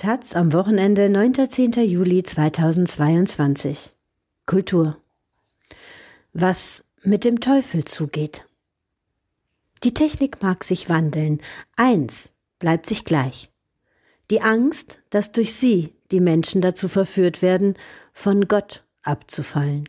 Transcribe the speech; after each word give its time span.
Taz 0.00 0.34
am 0.34 0.54
Wochenende 0.54 1.10
9. 1.10 1.50
10. 1.50 1.72
Juli 1.86 2.22
2022. 2.22 3.90
Kultur. 4.46 4.96
Was 6.32 6.84
mit 7.02 7.22
dem 7.22 7.40
Teufel 7.40 7.84
zugeht. 7.84 8.46
Die 9.84 9.92
Technik 9.92 10.40
mag 10.40 10.64
sich 10.64 10.88
wandeln, 10.88 11.42
eins 11.76 12.30
bleibt 12.58 12.86
sich 12.86 13.04
gleich. 13.04 13.50
Die 14.30 14.40
Angst, 14.40 15.00
dass 15.10 15.32
durch 15.32 15.54
sie 15.54 15.92
die 16.12 16.20
Menschen 16.20 16.62
dazu 16.62 16.88
verführt 16.88 17.42
werden, 17.42 17.74
von 18.14 18.48
Gott 18.48 18.84
abzufallen. 19.02 19.84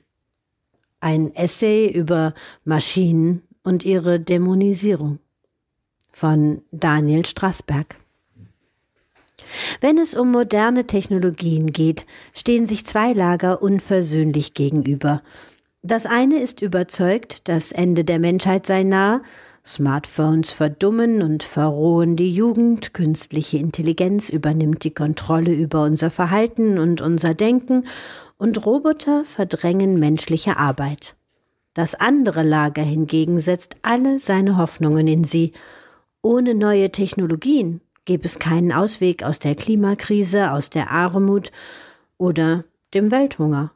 Ein 1.00 1.34
Essay 1.36 1.88
über 1.88 2.34
Maschinen 2.66 3.44
und 3.64 3.86
ihre 3.86 4.20
Dämonisierung 4.20 5.20
von 6.12 6.64
Daniel 6.72 7.26
Strassberg. 7.26 8.01
Wenn 9.80 9.98
es 9.98 10.16
um 10.16 10.32
moderne 10.32 10.88
Technologien 10.88 11.68
geht, 11.68 12.06
stehen 12.34 12.68
sich 12.68 12.86
zwei 12.86 13.14
Lager 13.14 13.62
unversöhnlich 13.62 14.54
gegenüber. 14.54 15.22
Das 15.84 16.06
eine 16.06 16.40
ist 16.40 16.62
überzeugt, 16.62 17.48
das 17.48 17.72
Ende 17.72 18.04
der 18.04 18.20
Menschheit 18.20 18.66
sei 18.66 18.84
nah, 18.84 19.22
Smartphones 19.66 20.52
verdummen 20.52 21.22
und 21.22 21.44
verrohen 21.44 22.16
die 22.16 22.34
Jugend, 22.34 22.94
künstliche 22.94 23.58
Intelligenz 23.58 24.30
übernimmt 24.30 24.84
die 24.84 24.94
Kontrolle 24.94 25.54
über 25.54 25.84
unser 25.84 26.10
Verhalten 26.10 26.80
und 26.80 27.02
unser 27.02 27.34
Denken, 27.34 27.86
und 28.38 28.66
Roboter 28.66 29.24
verdrängen 29.24 30.00
menschliche 30.00 30.58
Arbeit. 30.58 31.16
Das 31.76 31.96
andere 31.96 32.42
Lager 32.44 32.82
hingegen 32.82 33.40
setzt 33.40 33.76
alle 33.84 34.20
seine 34.20 34.58
Hoffnungen 34.58 35.08
in 35.08 35.24
sie. 35.24 35.54
Ohne 36.24 36.56
neue 36.56 36.92
Technologien 36.92 37.82
gäbe 38.06 38.26
es 38.26 38.40
keinen 38.40 38.72
Ausweg 38.72 39.24
aus 39.24 39.40
der 39.40 39.56
Klimakrise, 39.56 40.52
aus 40.52 40.70
der 40.70 40.92
Armut 40.92 41.52
oder 42.18 42.66
dem 42.94 43.12
Welthunger. 43.12 43.72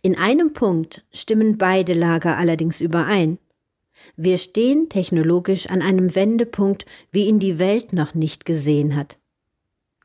In 0.00 0.16
einem 0.16 0.52
Punkt 0.52 1.04
stimmen 1.12 1.58
beide 1.58 1.92
Lager 1.92 2.36
allerdings 2.36 2.80
überein. 2.80 3.38
Wir 4.16 4.38
stehen 4.38 4.88
technologisch 4.88 5.68
an 5.68 5.82
einem 5.82 6.14
Wendepunkt, 6.14 6.86
wie 7.10 7.26
ihn 7.26 7.38
die 7.38 7.58
Welt 7.58 7.92
noch 7.92 8.14
nicht 8.14 8.44
gesehen 8.44 8.96
hat. 8.96 9.18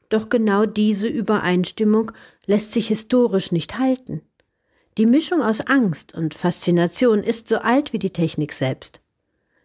Doch 0.09 0.29
genau 0.29 0.65
diese 0.65 1.07
Übereinstimmung 1.07 2.11
lässt 2.45 2.71
sich 2.71 2.87
historisch 2.87 3.51
nicht 3.51 3.77
halten. 3.77 4.21
Die 4.97 5.05
Mischung 5.05 5.41
aus 5.41 5.61
Angst 5.61 6.13
und 6.13 6.33
Faszination 6.33 7.21
ist 7.23 7.49
so 7.49 7.57
alt 7.57 7.93
wie 7.93 7.99
die 7.99 8.11
Technik 8.11 8.53
selbst. 8.53 9.01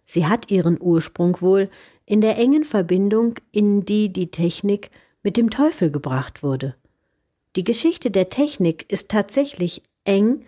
Sie 0.05 0.27
hat 0.27 0.51
ihren 0.51 0.79
Ursprung 0.81 1.41
wohl 1.41 1.71
in 2.13 2.21
der 2.21 2.37
engen 2.37 2.65
Verbindung, 2.65 3.37
in 3.53 3.87
die 3.87 4.13
die 4.13 4.31
Technik 4.31 4.91
mit 5.23 5.39
dem 5.39 5.49
Teufel 5.49 5.91
gebracht 5.91 6.43
wurde. 6.43 6.75
Die 7.57 7.65
Geschichte 7.65 8.11
der 8.11 8.29
Technik 8.29 8.85
ist 8.93 9.11
tatsächlich 9.11 9.83
eng 10.05 10.45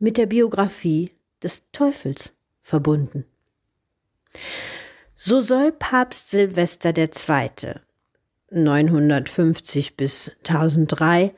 mit 0.00 0.18
der 0.18 0.26
Biografie 0.26 1.12
des 1.40 1.70
Teufels 1.70 2.32
verbunden. 2.62 3.24
So 5.14 5.40
soll 5.40 5.70
Papst 5.70 6.30
Silvester 6.30 6.92
II. 6.98 7.76
950 8.50 9.96
bis 9.96 10.32
1003 10.40 11.32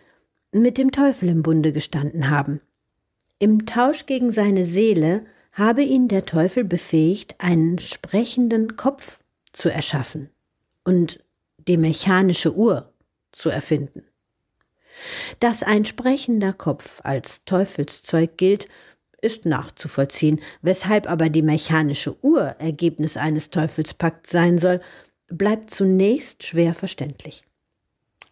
mit 0.52 0.78
dem 0.78 0.90
Teufel 0.90 1.28
im 1.28 1.42
Bunde 1.42 1.74
gestanden 1.74 2.30
haben. 2.30 2.62
Im 3.38 3.66
Tausch 3.66 4.06
gegen 4.06 4.30
seine 4.30 4.64
Seele 4.64 5.26
habe 5.52 5.82
ihn 5.82 6.08
der 6.08 6.24
Teufel 6.24 6.64
befähigt, 6.64 7.34
einen 7.36 7.78
sprechenden 7.78 8.78
Kopf 8.78 9.20
zu 9.56 9.70
erschaffen 9.70 10.30
und 10.84 11.24
die 11.66 11.78
mechanische 11.78 12.54
Uhr 12.54 12.92
zu 13.32 13.48
erfinden. 13.48 14.04
Dass 15.40 15.62
ein 15.62 15.84
sprechender 15.84 16.52
Kopf 16.52 17.00
als 17.02 17.44
Teufelszeug 17.44 18.36
gilt, 18.36 18.68
ist 19.20 19.46
nachzuvollziehen, 19.46 20.40
weshalb 20.62 21.08
aber 21.08 21.30
die 21.30 21.42
mechanische 21.42 22.22
Uhr 22.22 22.42
Ergebnis 22.58 23.16
eines 23.16 23.50
Teufelspakts 23.50 24.30
sein 24.30 24.58
soll, 24.58 24.80
bleibt 25.28 25.70
zunächst 25.70 26.44
schwer 26.44 26.74
verständlich. 26.74 27.44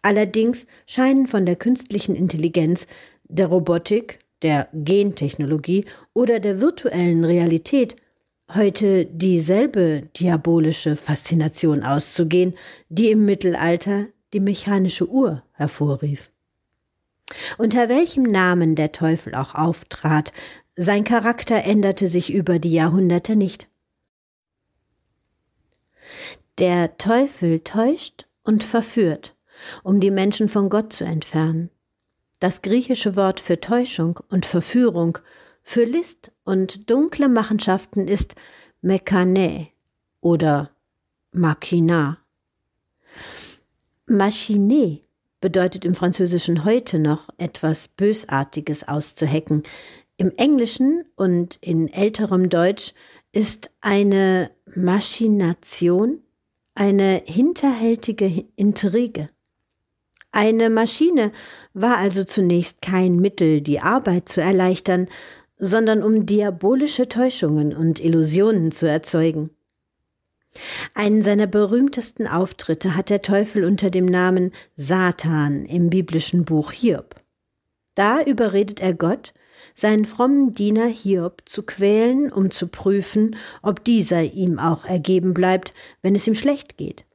Allerdings 0.01 0.67
scheinen 0.85 1.25
von 1.25 1.45
der 1.45 1.55
künstlichen 1.55 2.15
Intelligenz, 2.15 2.85
der 3.23 3.47
Robotik, 3.47 4.19
der 4.43 4.69
Gentechnologie 4.73 5.85
oder 6.13 6.39
der 6.39 6.61
virtuellen 6.61 7.25
Realität 7.25 7.95
heute 8.53 9.05
dieselbe 9.05 10.01
diabolische 10.17 10.95
Faszination 10.95 11.83
auszugehen, 11.83 12.53
die 12.89 13.11
im 13.11 13.25
Mittelalter 13.25 14.07
die 14.33 14.39
mechanische 14.39 15.09
Uhr 15.09 15.43
hervorrief. 15.53 16.31
Unter 17.57 17.89
welchem 17.89 18.23
Namen 18.23 18.75
der 18.75 18.91
Teufel 18.91 19.33
auch 19.33 19.55
auftrat, 19.55 20.31
sein 20.75 21.03
Charakter 21.03 21.63
änderte 21.63 22.09
sich 22.09 22.33
über 22.33 22.59
die 22.59 22.73
Jahrhunderte 22.73 23.35
nicht. 23.35 23.67
Der 26.59 26.97
Teufel 26.97 27.61
täuscht 27.61 28.27
und 28.43 28.63
verführt, 28.63 29.35
um 29.83 29.99
die 29.99 30.11
Menschen 30.11 30.47
von 30.47 30.69
Gott 30.69 30.93
zu 30.93 31.05
entfernen. 31.05 31.69
Das 32.39 32.61
griechische 32.61 33.15
Wort 33.15 33.39
für 33.39 33.59
Täuschung 33.59 34.19
und 34.29 34.45
Verführung 34.45 35.17
für 35.67 35.83
List 35.83 36.31
und 36.43 36.91
dunkle 36.91 37.27
Machenschaften 37.27 38.07
ist 38.07 38.35
Mekane 38.81 39.67
oder 40.21 40.69
Machina. 41.31 42.19
Machine 44.05 45.01
bedeutet 45.41 45.83
im 45.83 45.95
Französischen 45.95 46.65
heute 46.65 46.99
noch 46.99 47.29
etwas 47.39 47.87
Bösartiges 47.87 48.87
auszuhecken. 48.87 49.63
Im 50.17 50.31
Englischen 50.37 51.03
und 51.15 51.57
in 51.61 51.91
älterem 51.91 52.49
Deutsch 52.49 52.93
ist 53.31 53.71
eine 53.81 54.51
Machination 54.75 56.21
eine 56.75 57.23
hinterhältige 57.25 58.45
Intrige. 58.55 59.29
Eine 60.31 60.69
Maschine 60.69 61.31
war 61.73 61.97
also 61.97 62.23
zunächst 62.23 62.81
kein 62.81 63.15
Mittel, 63.15 63.61
die 63.61 63.79
Arbeit 63.79 64.29
zu 64.29 64.41
erleichtern, 64.41 65.07
sondern 65.57 66.03
um 66.03 66.25
diabolische 66.25 67.07
Täuschungen 67.07 67.75
und 67.75 67.99
Illusionen 67.99 68.71
zu 68.71 68.87
erzeugen. 68.87 69.51
Einen 70.93 71.21
seiner 71.21 71.47
berühmtesten 71.47 72.27
Auftritte 72.27 72.95
hat 72.95 73.09
der 73.09 73.21
Teufel 73.21 73.65
unter 73.65 73.89
dem 73.89 74.05
Namen 74.05 74.51
Satan 74.75 75.65
im 75.65 75.89
biblischen 75.89 76.45
Buch 76.45 76.71
Hiob. 76.71 77.15
Da 77.93 78.21
überredet 78.21 78.81
er 78.81 78.93
Gott, 78.93 79.33
seinen 79.73 80.05
frommen 80.05 80.53
Diener 80.53 80.87
Hiob 80.87 81.41
zu 81.45 81.63
quälen, 81.63 82.31
um 82.31 82.51
zu 82.51 82.67
prüfen, 82.67 83.35
ob 83.61 83.83
dieser 83.83 84.23
ihm 84.23 84.59
auch 84.59 84.85
ergeben 84.85 85.33
bleibt, 85.33 85.73
wenn 86.01 86.15
es 86.15 86.27
ihm 86.27 86.35
schlecht 86.35 86.77
geht. 86.77 87.05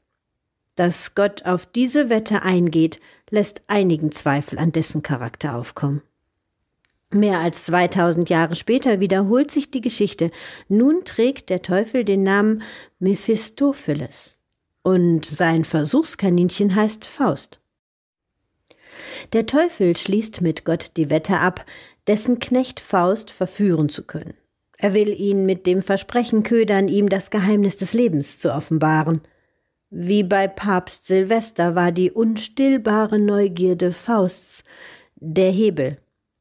Dass 0.77 1.15
Gott 1.15 1.45
auf 1.45 1.67
diese 1.67 2.11
Wette 2.11 2.43
eingeht, 2.43 3.01
lässt 3.31 3.63
einigen 3.67 4.13
Zweifel 4.13 4.59
an 4.59 4.73
dessen 4.73 5.03
Charakter 5.03 5.55
aufkommen. 5.55 6.03
Mehr 7.13 7.41
als 7.41 7.67
2000 7.67 8.31
Jahre 8.31 8.55
später 8.55 9.01
wiederholt 9.01 9.51
sich 9.51 9.71
die 9.71 9.81
Geschichte. 9.81 10.31
Nun 10.69 11.05
trägt 11.05 11.51
der 11.51 11.63
Teufel 11.63 12.05
den 12.05 12.23
Namen 12.23 12.63
Mephistopheles 13.01 14.39
und 14.83 15.27
sein 15.27 15.65
Versuchskaninchen 15.65 16.75
heißt 16.75 17.05
Faust. 17.05 17.61
Der 19.33 19.47
Teufel 19.47 19.97
schließt 19.97 20.41
mit 20.41 20.65
Gott 20.65 20.93
die 20.97 21.11
Wette 21.11 21.39
ab, 21.39 21.65
dessen 22.07 22.39
Knecht 22.39 22.79
Faust 22.81 23.31
verführen 23.31 23.89
zu 23.89 24.05
können. 24.05 24.35
Er 24.79 24.95
will 24.95 25.09
ihn 25.09 25.45
mit 25.47 25.67
dem 25.67 25.83
Versprechen 25.83 26.43
ködern, 26.43 26.89
ihm 26.89 27.09
das 27.09 27.31
Geheimnis 27.31 27.77
des 27.77 27.93
Lebens 27.93 28.39
zu 28.39 28.55
offenbaren. 28.55 29.21
Wie 29.91 30.23
bei 30.23 30.49
Papst 30.49 31.07
Silvester 31.07 31.75
war 31.75 31.93
die 31.93 32.11
unstillbare 32.11 33.19
Neugierde 33.19 33.93
Fausts 33.93 34.63
der 35.17 35.51
Hebel, 35.51 35.99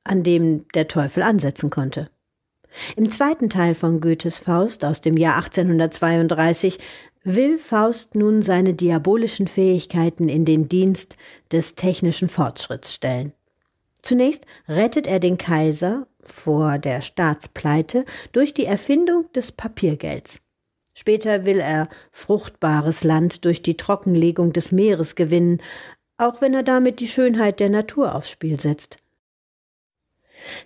an 0.10 0.24
dem 0.24 0.68
der 0.74 0.88
Teufel 0.88 1.24
ansetzen 1.24 1.70
konnte. 1.70 2.10
Im 2.96 3.10
zweiten 3.10 3.50
Teil 3.50 3.76
von 3.76 4.00
Goethes 4.02 4.38
Faust 4.38 4.86
aus 4.86 5.02
dem 5.02 5.18
Jahr 5.18 5.38
1832 5.38 6.80
will 7.24 7.58
Faust 7.58 8.16
nun 8.16 8.42
seine 8.42 8.74
diabolischen 8.74 9.48
Fähigkeiten 9.48 10.30
in 10.30 10.46
den 10.46 10.70
Dienst 10.70 11.18
des 11.52 11.76
technischen 11.76 12.30
Fortschritts 12.30 12.94
stellen. 12.94 13.34
Zunächst 14.02 14.46
rettet 14.68 15.08
er 15.08 15.20
den 15.20 15.38
Kaiser 15.38 16.08
vor 16.22 16.78
der 16.78 17.02
Staatspleite 17.02 18.06
durch 18.32 18.54
die 18.54 18.66
Erfindung 18.66 19.32
des 19.34 19.52
Papiergelds. 19.52 20.40
Später 20.94 21.46
will 21.46 21.60
er 21.60 21.90
fruchtbares 22.12 23.04
Land 23.04 23.46
durch 23.46 23.62
die 23.62 23.78
Trockenlegung 23.78 24.54
des 24.54 24.72
Meeres 24.72 25.16
gewinnen, 25.16 25.62
auch 26.18 26.42
wenn 26.42 26.54
er 26.54 26.64
damit 26.64 27.00
die 27.00 27.08
Schönheit 27.08 27.60
der 27.60 27.70
Natur 27.70 28.16
aufs 28.16 28.30
Spiel 28.30 28.60
setzt. 28.60 28.98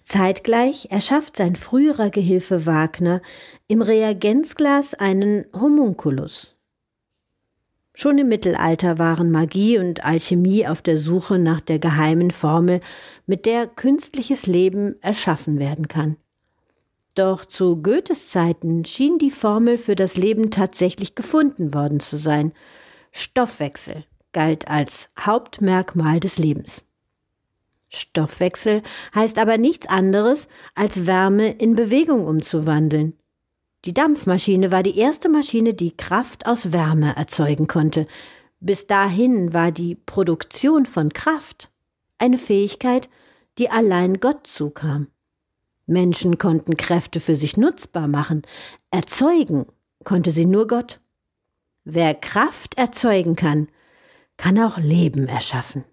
Zeitgleich 0.04 0.88
erschafft 0.92 1.38
sein 1.38 1.56
früherer 1.56 2.10
Gehilfe 2.10 2.66
Wagner 2.66 3.22
im 3.68 3.82
Reagenzglas 3.82 4.94
einen 4.94 5.46
Homunculus. 5.54 6.56
Schon 7.96 8.18
im 8.18 8.28
Mittelalter 8.28 8.98
waren 8.98 9.30
Magie 9.32 9.78
und 9.78 10.04
Alchemie 10.04 10.68
auf 10.68 10.82
der 10.82 10.98
Suche 10.98 11.38
nach 11.38 11.62
der 11.62 11.78
geheimen 11.78 12.32
Formel, 12.32 12.82
mit 13.28 13.46
der 13.46 13.68
künstliches 13.68 14.48
Leben 14.48 14.96
erschaffen 15.02 15.60
werden 15.60 15.88
kann. 15.88 16.18
Doch 17.14 17.46
zu 17.46 17.84
Goethes 17.84 18.30
Zeiten 18.30 18.86
schien 18.86 19.20
die 19.20 19.30
Formel 19.30 19.78
für 19.78 19.96
das 19.96 20.18
Leben 20.18 20.50
tatsächlich 20.50 21.14
gefunden 21.14 21.76
worden 21.76 22.00
zu 22.00 22.18
sein. 22.18 22.54
Stoffwechsel 23.12 24.06
galt 24.32 24.68
als 24.68 25.10
Hauptmerkmal 25.20 26.20
des 26.20 26.40
Lebens. 26.40 26.84
Stoffwechsel 27.94 28.82
heißt 29.14 29.38
aber 29.38 29.58
nichts 29.58 29.88
anderes, 29.88 30.48
als 30.76 31.06
Wärme 31.06 31.52
in 31.52 31.76
Bewegung 31.76 32.26
umzuwandeln. 32.26 33.14
Die 33.86 33.94
Dampfmaschine 33.94 34.72
war 34.72 34.82
die 34.82 34.98
erste 34.98 35.30
Maschine, 35.30 35.74
die 35.74 35.96
Kraft 35.96 36.46
aus 36.48 36.72
Wärme 36.72 37.16
erzeugen 37.16 37.68
konnte. 37.68 38.08
Bis 38.60 38.88
dahin 38.88 39.54
war 39.54 39.72
die 39.72 39.96
Produktion 39.96 40.86
von 40.86 41.12
Kraft 41.12 41.70
eine 42.18 42.38
Fähigkeit, 42.38 43.10
die 43.58 43.70
allein 43.70 44.20
Gott 44.20 44.48
zukam. 44.48 45.08
Menschen 45.86 46.38
konnten 46.38 46.78
Kräfte 46.78 47.20
für 47.20 47.36
sich 47.36 47.58
nutzbar 47.58 48.08
machen, 48.08 48.44
erzeugen 48.90 49.66
konnte 50.06 50.32
sie 50.32 50.46
nur 50.46 50.68
Gott. 50.68 51.02
Wer 51.84 52.16
Kraft 52.16 52.78
erzeugen 52.78 53.36
kann, 53.36 53.68
kann 54.38 54.58
auch 54.60 54.78
Leben 54.78 55.28
erschaffen. 55.28 55.84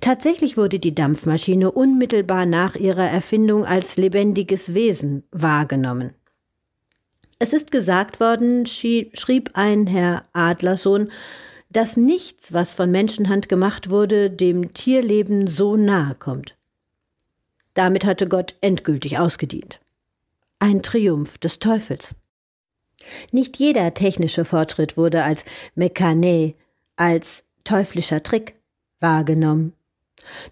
Tatsächlich 0.00 0.56
wurde 0.56 0.78
die 0.78 0.94
Dampfmaschine 0.94 1.70
unmittelbar 1.70 2.46
nach 2.46 2.74
ihrer 2.74 3.08
Erfindung 3.08 3.64
als 3.64 3.96
lebendiges 3.96 4.74
Wesen 4.74 5.24
wahrgenommen. 5.30 6.12
Es 7.38 7.52
ist 7.52 7.70
gesagt 7.70 8.18
worden, 8.18 8.66
schrieb 8.66 9.50
ein 9.54 9.86
Herr 9.86 10.24
Adlersohn, 10.32 11.10
dass 11.70 11.96
nichts, 11.96 12.52
was 12.52 12.74
von 12.74 12.90
Menschenhand 12.90 13.48
gemacht 13.48 13.90
wurde, 13.90 14.30
dem 14.30 14.72
Tierleben 14.74 15.46
so 15.46 15.76
nahe 15.76 16.14
kommt. 16.14 16.56
Damit 17.74 18.04
hatte 18.04 18.26
Gott 18.26 18.56
endgültig 18.60 19.18
ausgedient. 19.18 19.78
Ein 20.58 20.82
Triumph 20.82 21.38
des 21.38 21.60
Teufels. 21.60 22.16
Nicht 23.30 23.58
jeder 23.58 23.94
technische 23.94 24.44
Fortschritt 24.44 24.96
wurde 24.96 25.22
als 25.22 25.44
Mekane, 25.76 26.54
als 26.96 27.44
teuflischer 27.62 28.22
Trick 28.22 28.57
wahrgenommen. 29.00 29.72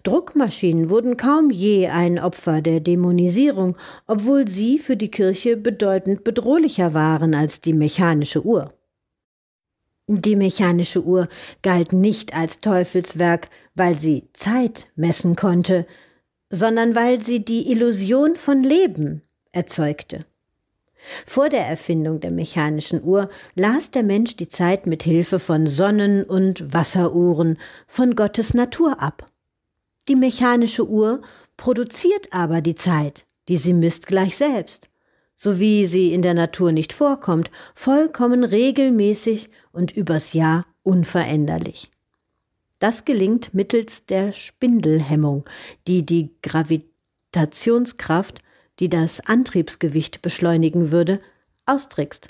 Druckmaschinen 0.03 0.89
wurden 0.89 1.17
kaum 1.17 1.49
je 1.49 1.87
ein 1.87 2.19
Opfer 2.19 2.61
der 2.61 2.79
Dämonisierung, 2.79 3.77
obwohl 4.07 4.47
sie 4.47 4.79
für 4.79 4.97
die 4.97 5.11
Kirche 5.11 5.57
bedeutend 5.57 6.23
bedrohlicher 6.23 6.93
waren 6.93 7.35
als 7.35 7.59
die 7.61 7.73
mechanische 7.73 8.43
Uhr. 8.45 8.73
Die 10.07 10.37
mechanische 10.37 11.03
Uhr 11.03 11.27
galt 11.61 11.91
nicht 11.91 12.33
als 12.33 12.59
Teufelswerk, 12.59 13.49
weil 13.75 13.97
sie 13.97 14.29
Zeit 14.31 14.87
messen 14.95 15.35
konnte, 15.35 15.85
sondern 16.49 16.95
weil 16.95 17.21
sie 17.21 17.43
die 17.43 17.69
Illusion 17.69 18.37
von 18.37 18.63
Leben 18.63 19.21
erzeugte. 19.51 20.25
Vor 21.25 21.49
der 21.49 21.65
Erfindung 21.65 22.19
der 22.19 22.31
mechanischen 22.31 23.03
Uhr 23.03 23.29
las 23.55 23.91
der 23.91 24.03
Mensch 24.03 24.35
die 24.35 24.47
Zeit 24.47 24.87
mit 24.87 25.03
Hilfe 25.03 25.39
von 25.39 25.65
Sonnen- 25.65 26.23
und 26.23 26.73
Wasseruhren 26.73 27.57
von 27.87 28.15
Gottes 28.15 28.53
Natur 28.53 29.01
ab. 29.01 29.25
Die 30.07 30.15
mechanische 30.15 30.87
Uhr 30.87 31.21
produziert 31.57 32.31
aber 32.31 32.61
die 32.61 32.75
Zeit, 32.75 33.25
die 33.47 33.57
sie 33.57 33.73
misst 33.73 34.07
gleich 34.07 34.37
selbst, 34.37 34.89
so 35.35 35.59
wie 35.59 35.85
sie 35.85 36.13
in 36.13 36.21
der 36.21 36.33
Natur 36.33 36.71
nicht 36.71 36.93
vorkommt, 36.93 37.51
vollkommen 37.75 38.43
regelmäßig 38.43 39.49
und 39.71 39.91
übers 39.91 40.33
Jahr 40.33 40.65
unveränderlich. 40.83 41.91
Das 42.79 43.05
gelingt 43.05 43.53
mittels 43.53 44.05
der 44.05 44.33
Spindelhemmung, 44.33 45.45
die 45.87 46.05
die 46.05 46.35
Gravitationskraft, 46.43 48.39
die 48.79 48.89
das 48.89 49.19
Antriebsgewicht 49.21 50.21
beschleunigen 50.21 50.91
würde, 50.91 51.19
austrickst. 51.65 52.29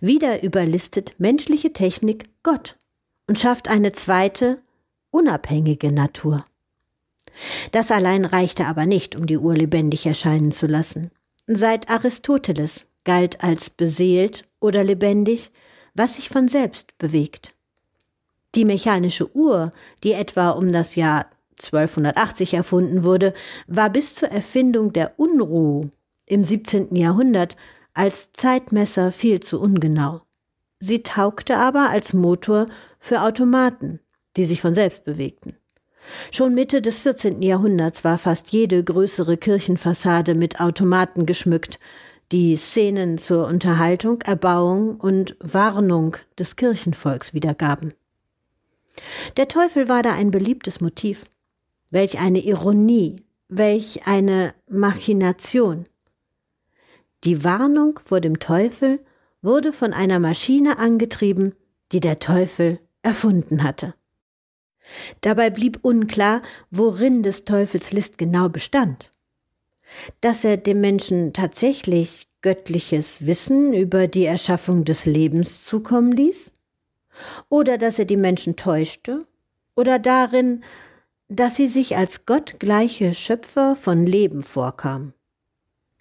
Wieder 0.00 0.42
überlistet 0.42 1.14
menschliche 1.18 1.72
Technik 1.72 2.28
Gott 2.42 2.76
und 3.26 3.38
schafft 3.38 3.68
eine 3.68 3.92
zweite, 3.92 4.60
unabhängige 5.10 5.92
Natur. 5.92 6.44
Das 7.70 7.90
allein 7.90 8.24
reichte 8.24 8.66
aber 8.66 8.86
nicht, 8.86 9.16
um 9.16 9.26
die 9.26 9.38
Uhr 9.38 9.54
lebendig 9.54 10.06
erscheinen 10.06 10.52
zu 10.52 10.66
lassen. 10.66 11.10
Seit 11.46 11.90
Aristoteles 11.90 12.86
galt 13.04 13.42
als 13.42 13.70
beseelt 13.70 14.44
oder 14.60 14.84
lebendig, 14.84 15.50
was 15.94 16.16
sich 16.16 16.28
von 16.28 16.48
selbst 16.48 16.96
bewegt. 16.98 17.54
Die 18.54 18.64
mechanische 18.64 19.34
Uhr, 19.34 19.72
die 20.04 20.12
etwa 20.12 20.50
um 20.50 20.70
das 20.70 20.94
Jahr 20.94 21.26
1280 21.58 22.54
erfunden 22.54 23.04
wurde, 23.04 23.34
war 23.66 23.90
bis 23.90 24.14
zur 24.14 24.28
Erfindung 24.30 24.92
der 24.92 25.18
Unruh 25.18 25.90
im 26.26 26.44
17. 26.44 26.94
Jahrhundert 26.96 27.56
als 27.94 28.32
Zeitmesser 28.32 29.12
viel 29.12 29.40
zu 29.40 29.60
ungenau. 29.60 30.22
Sie 30.78 31.02
taugte 31.02 31.58
aber 31.58 31.90
als 31.90 32.12
Motor 32.12 32.66
für 32.98 33.22
Automaten, 33.22 34.00
die 34.36 34.44
sich 34.44 34.60
von 34.60 34.74
selbst 34.74 35.04
bewegten. 35.04 35.56
Schon 36.32 36.54
Mitte 36.54 36.82
des 36.82 36.98
14. 36.98 37.42
Jahrhunderts 37.42 38.02
war 38.02 38.18
fast 38.18 38.48
jede 38.48 38.82
größere 38.82 39.36
Kirchenfassade 39.36 40.34
mit 40.34 40.60
Automaten 40.60 41.26
geschmückt, 41.26 41.78
die 42.32 42.56
Szenen 42.56 43.18
zur 43.18 43.46
Unterhaltung, 43.46 44.22
Erbauung 44.22 44.96
und 44.96 45.36
Warnung 45.38 46.16
des 46.38 46.56
Kirchenvolks 46.56 47.34
wiedergaben. 47.34 47.92
Der 49.36 49.48
Teufel 49.48 49.88
war 49.88 50.02
da 50.02 50.12
ein 50.12 50.30
beliebtes 50.30 50.80
Motiv. 50.80 51.24
Welch 51.92 52.18
eine 52.18 52.40
Ironie, 52.40 53.16
welch 53.48 54.06
eine 54.06 54.54
Machination. 54.70 55.84
Die 57.22 57.44
Warnung 57.44 58.00
vor 58.02 58.22
dem 58.22 58.40
Teufel 58.40 59.04
wurde 59.42 59.74
von 59.74 59.92
einer 59.92 60.18
Maschine 60.18 60.78
angetrieben, 60.78 61.54
die 61.92 62.00
der 62.00 62.18
Teufel 62.18 62.80
erfunden 63.02 63.62
hatte. 63.62 63.92
Dabei 65.20 65.50
blieb 65.50 65.80
unklar, 65.82 66.40
worin 66.70 67.22
des 67.22 67.44
Teufels 67.44 67.92
List 67.92 68.16
genau 68.16 68.48
bestand. 68.48 69.10
Dass 70.22 70.44
er 70.44 70.56
dem 70.56 70.80
Menschen 70.80 71.34
tatsächlich 71.34 72.26
göttliches 72.40 73.26
Wissen 73.26 73.74
über 73.74 74.06
die 74.06 74.24
Erschaffung 74.24 74.86
des 74.86 75.04
Lebens 75.04 75.66
zukommen 75.66 76.12
ließ? 76.12 76.52
Oder 77.50 77.76
dass 77.76 77.98
er 77.98 78.06
die 78.06 78.16
Menschen 78.16 78.56
täuschte? 78.56 79.18
Oder 79.76 79.98
darin, 79.98 80.64
dass 81.32 81.56
sie 81.56 81.68
sich 81.68 81.96
als 81.96 82.26
gottgleiche 82.26 83.14
Schöpfer 83.14 83.74
von 83.74 84.06
Leben 84.06 84.42
vorkamen? 84.42 85.14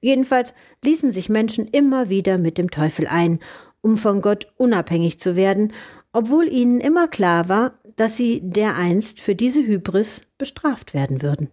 Jedenfalls 0.02 0.54
ließen 0.84 1.12
sich 1.12 1.30
Menschen 1.30 1.68
immer 1.68 2.10
wieder 2.10 2.38
mit 2.38 2.58
dem 2.58 2.72
Teufel 2.72 3.08
ein, 3.08 3.40
um 3.82 3.98
von 3.98 4.22
Gott 4.22 4.52
unabhängig 4.58 5.20
zu 5.20 5.36
werden, 5.36 5.74
obwohl 6.12 6.48
ihnen 6.48 6.82
immer 6.82 7.08
klar 7.08 7.50
war, 7.50 7.80
dass 7.96 8.18
sie 8.18 8.42
dereinst 8.44 9.22
für 9.22 9.36
diese 9.36 9.62
Hybris 9.62 10.22
bestraft 10.38 10.94
werden 10.94 11.22
würden. 11.22 11.50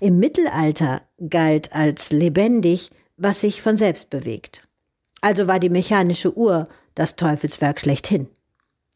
Im 0.00 0.18
Mittelalter 0.18 1.02
galt 1.28 1.72
als 1.72 2.12
lebendig, 2.12 2.90
was 3.16 3.40
sich 3.40 3.60
von 3.60 3.76
selbst 3.76 4.10
bewegt. 4.10 4.62
Also 5.20 5.46
war 5.46 5.60
die 5.60 5.70
mechanische 5.70 6.36
Uhr 6.36 6.68
das 6.94 7.16
Teufelswerk 7.16 7.80
schlechthin. 7.80 8.28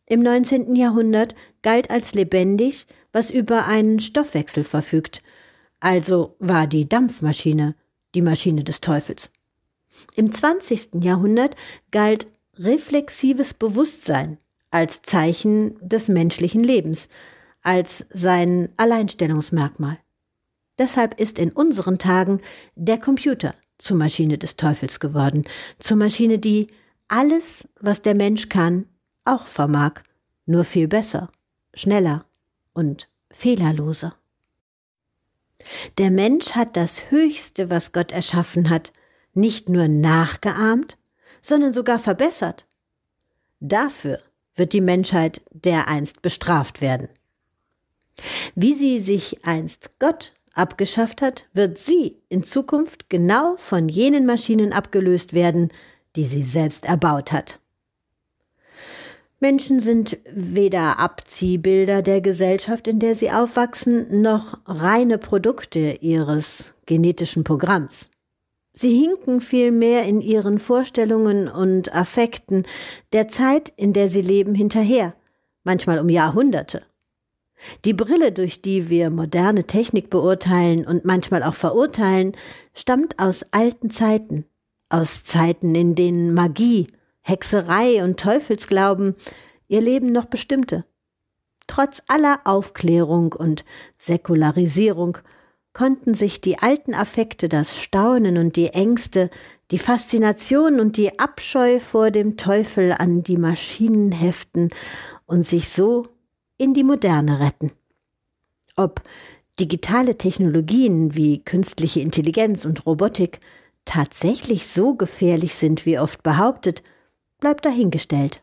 Im 0.07 0.21
19. 0.21 0.77
Jahrhundert 0.77 1.35
galt 1.63 1.91
als 1.91 2.15
lebendig, 2.15 2.87
was 3.17 3.31
über 3.31 3.65
einen 3.65 3.99
Stoffwechsel 3.99 4.63
verfügt, 4.63 5.23
also 5.81 6.37
war 6.39 6.67
die 6.67 6.87
Dampfmaschine 6.87 7.75
die 8.15 8.21
Maschine 8.21 8.63
des 8.63 8.83
Teufels. 8.83 9.31
Im 10.17 10.31
20. 10.31 11.03
Jahrhundert 11.03 11.57
galt 11.91 12.27
reflexives 12.59 13.55
Bewusstsein 13.55 14.37
als 14.71 15.01
Zeichen 15.01 15.79
des 15.81 16.09
menschlichen 16.09 16.63
Lebens, 16.63 17.09
als 17.63 18.05
sein 18.11 18.69
Alleinstellungsmerkmal. 18.77 19.97
Deshalb 20.79 21.19
ist 21.19 21.39
in 21.39 21.53
unseren 21.53 21.97
Tagen 21.97 22.43
der 22.75 22.99
Computer 22.99 23.55
zur 23.79 23.97
Maschine 23.97 24.37
des 24.37 24.57
Teufels 24.57 25.01
geworden, 25.01 25.45
zur 25.79 25.97
Maschine, 25.97 26.39
die 26.39 26.67
alles, 27.09 27.67
was 27.81 28.03
der 28.03 28.15
Mensch 28.15 28.51
kann, 28.51 28.85
auch 29.25 29.47
vermag, 29.47 30.03
nur 30.45 30.65
viel 30.65 30.87
besser, 30.87 31.31
schneller 31.73 32.26
und 32.77 33.09
fehlerloser. 33.31 34.15
Der 35.99 36.11
Mensch 36.11 36.53
hat 36.53 36.77
das 36.77 37.11
Höchste, 37.11 37.71
was 37.71 37.93
Gott 37.93 38.13
erschaffen 38.13 38.69
hat, 38.71 38.93
nicht 39.33 39.69
nur 39.69 39.89
nachgeahmt, 39.89 40.99
sondern 41.41 41.73
sogar 41.73 41.99
verbessert. 41.99 42.67
Dafür 43.61 44.21
wird 44.55 44.73
die 44.73 44.81
Menschheit 44.81 45.43
dereinst 45.51 46.23
bestraft 46.23 46.81
werden. 46.81 47.09
Wie 48.55 48.75
sie 48.75 49.01
sich 49.01 49.45
einst 49.45 49.99
Gott 49.99 50.33
abgeschafft 50.55 51.21
hat, 51.21 51.47
wird 51.53 51.79
sie 51.79 52.17
in 52.29 52.43
Zukunft 52.43 53.11
genau 53.11 53.57
von 53.57 53.89
jenen 53.89 54.27
Maschinen 54.27 54.73
abgelöst 54.73 55.33
werden, 55.35 55.71
die 56.17 56.25
sie 56.25 56.43
selbst 56.43 56.87
erbaut 56.87 57.33
hat. 57.33 57.61
Menschen 59.39 59.81
sind 59.81 60.19
weder 60.33 60.99
Abziehbilder 60.99 62.01
der 62.01 62.23
Gesellschaft, 62.23 62.89
in 62.89 62.99
der 62.99 63.15
sie 63.15 63.31
aufwachsen, 63.31 64.23
noch 64.23 64.59
reine 64.65 65.19
Produkte 65.19 65.99
ihres 66.01 66.75
genetischen 66.87 67.45
Programms. 67.45 68.09
Sie 68.73 68.95
hinken 68.95 69.41
vielmehr 69.41 70.05
in 70.05 70.21
ihren 70.21 70.59
Vorstellungen 70.59 71.49
und 71.49 71.95
Affekten 71.95 72.65
der 73.13 73.29
Zeit, 73.29 73.73
in 73.77 73.93
der 73.93 74.09
sie 74.09 74.23
leben, 74.23 74.55
hinterher, 74.55 75.15
manchmal 75.65 75.99
um 75.99 76.09
Jahrhunderte. 76.09 76.83
Die 77.85 77.95
Brille, 77.95 78.33
durch 78.33 78.63
die 78.63 78.89
wir 78.89 79.11
moderne 79.11 79.65
Technik 79.65 80.11
beurteilen 80.11 80.87
und 80.87 81.05
manchmal 81.05 81.43
auch 81.43 81.55
verurteilen, 81.55 82.33
stammt 82.75 83.19
aus 83.19 83.45
alten 83.51 83.91
Zeiten, 83.91 84.45
aus 84.89 85.25
Zeiten, 85.25 85.75
in 85.75 85.95
denen 85.95 86.35
Magie, 86.35 86.87
Hexerei 87.27 88.05
und 88.05 88.21
Teufelsglauben 88.21 89.17
ihr 89.67 89.81
Leben 89.81 90.13
noch 90.13 90.27
bestimmte. 90.27 90.85
Trotz 91.67 92.01
aller 92.07 92.39
Aufklärung 92.45 93.33
und 93.33 93.65
Säkularisierung 93.99 95.19
konnten 95.73 96.15
sich 96.15 96.41
die 96.41 96.59
alten 96.61 96.95
Affekte, 96.95 97.49
das 97.49 97.83
Staunen 97.83 98.39
und 98.39 98.55
die 98.55 98.69
Ängste, 98.69 99.29
die 99.73 99.81
Faszination 99.81 100.79
und 100.79 100.97
die 100.97 101.19
Abscheu 101.19 101.81
vor 101.81 102.13
dem 102.13 102.37
Teufel 102.37 102.93
an 102.93 103.25
die 103.25 103.37
Maschinen 103.37 104.13
heften 104.13 104.71
und 105.27 105.45
sich 105.45 105.69
so 105.71 106.07
in 106.59 106.75
die 106.75 106.85
Moderne 106.85 107.41
retten. 107.41 107.73
Ob 108.77 109.03
digitale 109.59 110.17
Technologien 110.17 111.17
wie 111.17 111.43
künstliche 111.43 112.01
Intelligenz 112.01 112.65
und 112.65 112.87
Robotik 112.87 113.41
tatsächlich 113.85 114.69
so 114.69 114.95
gefährlich 114.95 115.57
sind, 115.57 115.87
wie 115.87 115.99
oft 115.99 116.23
behauptet, 116.23 116.85
bleibt 117.39 117.65
dahingestellt. 117.65 118.43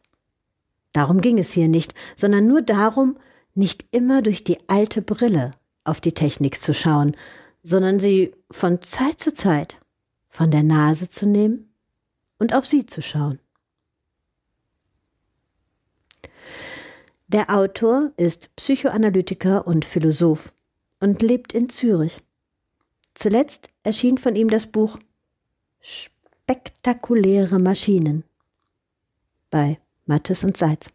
Darum 0.92 1.22
ging 1.22 1.40
es 1.40 1.52
hier 1.52 1.68
nicht, 1.68 1.94
sondern 2.16 2.48
nur 2.48 2.62
darum, 2.62 3.18
nicht 3.56 3.86
immer 3.92 4.22
durch 4.22 4.44
die 4.44 4.58
alte 4.68 5.02
Brille 5.02 5.52
auf 5.84 6.02
die 6.02 6.14
Technik 6.14 6.62
zu 6.62 6.74
schauen, 6.74 7.16
sondern 7.64 8.00
sie 8.00 8.32
von 8.52 8.82
Zeit 8.82 9.20
zu 9.20 9.34
Zeit 9.34 9.80
von 10.30 10.50
der 10.50 10.64
Nase 10.64 11.10
zu 11.10 11.28
nehmen 11.28 11.74
und 12.40 12.54
auf 12.54 12.66
sie 12.66 12.86
zu 12.86 13.02
schauen. 13.02 13.40
Der 17.28 17.50
Autor 17.56 18.12
ist 18.18 18.56
Psychoanalytiker 18.56 19.66
und 19.66 19.86
Philosoph 19.86 20.54
und 21.00 21.22
lebt 21.22 21.54
in 21.54 21.70
Zürich. 21.70 22.24
Zuletzt 23.14 23.70
erschien 23.84 24.18
von 24.18 24.36
ihm 24.36 24.50
das 24.50 24.68
Buch 24.68 25.00
Spektakuläre 25.80 27.60
Maschinen 27.60 28.24
bei 29.54 29.78
Mattes 30.08 30.44
und 30.44 30.58
Seitz. 30.58 30.90